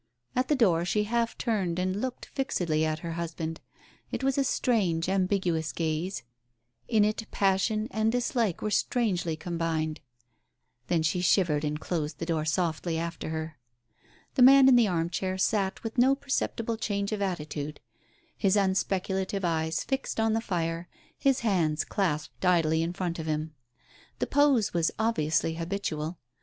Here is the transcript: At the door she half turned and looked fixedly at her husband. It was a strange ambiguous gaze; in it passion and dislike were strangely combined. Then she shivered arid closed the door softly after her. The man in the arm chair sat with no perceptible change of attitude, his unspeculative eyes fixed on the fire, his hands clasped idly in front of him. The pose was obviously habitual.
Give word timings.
At 0.35 0.47
the 0.47 0.55
door 0.55 0.83
she 0.83 1.03
half 1.03 1.37
turned 1.37 1.77
and 1.77 2.01
looked 2.01 2.25
fixedly 2.25 2.83
at 2.83 2.97
her 3.05 3.11
husband. 3.11 3.61
It 4.11 4.23
was 4.23 4.35
a 4.35 4.43
strange 4.43 5.07
ambiguous 5.07 5.71
gaze; 5.71 6.23
in 6.87 7.05
it 7.05 7.27
passion 7.29 7.87
and 7.91 8.11
dislike 8.11 8.63
were 8.63 8.71
strangely 8.71 9.35
combined. 9.35 10.01
Then 10.87 11.03
she 11.03 11.21
shivered 11.21 11.63
arid 11.63 11.79
closed 11.81 12.17
the 12.17 12.25
door 12.25 12.45
softly 12.45 12.97
after 12.97 13.29
her. 13.29 13.59
The 14.33 14.41
man 14.41 14.67
in 14.67 14.75
the 14.75 14.87
arm 14.87 15.11
chair 15.11 15.37
sat 15.37 15.83
with 15.83 15.99
no 15.99 16.15
perceptible 16.15 16.77
change 16.77 17.11
of 17.11 17.21
attitude, 17.21 17.79
his 18.35 18.55
unspeculative 18.55 19.45
eyes 19.45 19.83
fixed 19.83 20.19
on 20.19 20.33
the 20.33 20.41
fire, 20.41 20.89
his 21.15 21.41
hands 21.41 21.83
clasped 21.83 22.43
idly 22.43 22.81
in 22.81 22.91
front 22.93 23.19
of 23.19 23.27
him. 23.27 23.53
The 24.17 24.25
pose 24.25 24.73
was 24.73 24.89
obviously 24.97 25.57
habitual. 25.57 26.17